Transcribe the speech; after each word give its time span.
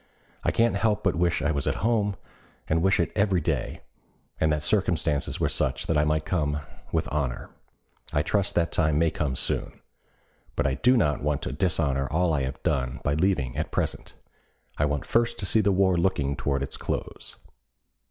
I 0.43 0.49
can't 0.49 0.77
help 0.77 1.03
but 1.03 1.13
wish 1.15 1.43
I 1.43 1.51
was 1.51 1.67
at 1.67 1.75
home, 1.85 2.15
and 2.67 2.81
wish 2.81 2.99
it 2.99 3.11
every 3.15 3.39
day, 3.39 3.81
and 4.39 4.51
that 4.51 4.63
circumstances 4.63 5.39
were 5.39 5.47
such 5.47 5.85
that 5.85 5.95
I 5.95 6.05
might 6.05 6.25
come 6.25 6.61
with 6.91 7.07
honor. 7.11 7.51
I 8.11 8.23
trust 8.23 8.55
that 8.55 8.71
time 8.71 8.97
may 8.97 9.11
come 9.11 9.35
soon. 9.35 9.79
But 10.55 10.65
I 10.65 10.73
do 10.73 10.97
not 10.97 11.21
want 11.21 11.43
to 11.43 11.51
dishonor 11.51 12.07
all 12.09 12.33
I 12.33 12.41
have 12.41 12.63
done 12.63 12.99
by 13.03 13.13
leaving 13.13 13.55
at 13.55 13.69
present. 13.71 14.15
I 14.75 14.85
want 14.85 15.05
first 15.05 15.37
to 15.37 15.45
see 15.45 15.61
the 15.61 15.71
war 15.71 15.95
looking 15.97 16.35
toward 16.35 16.63
its 16.63 16.77
close." 16.77 17.35